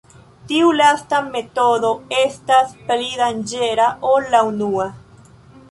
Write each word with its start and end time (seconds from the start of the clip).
Tiu 0.51 0.69
lasta 0.77 1.19
metodo 1.35 1.91
estas 2.23 2.73
pli 2.89 3.09
danĝera 3.23 3.91
ol 4.15 4.31
la 4.35 4.45
unua. 4.51 4.91